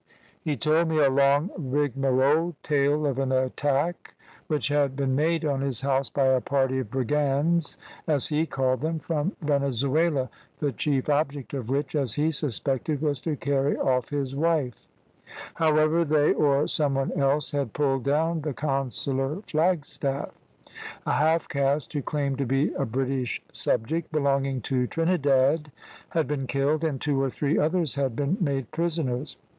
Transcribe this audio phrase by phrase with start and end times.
[0.41, 4.15] "He told me a long rigmarole tale of an attack
[4.47, 7.77] which had been made on his house by a party of brigands,
[8.07, 13.19] as he called them, from Venezuela, the chief object of which, as he suspected, was
[13.19, 14.87] to carry off his wife;
[15.53, 20.33] however, they, or some one else, had pulled down the consular flagstaff.
[21.05, 25.71] A half caste, who claimed to be a British subject, belonging to Trinidad,
[26.09, 29.37] had been killed, and two or three others had been made prisoners.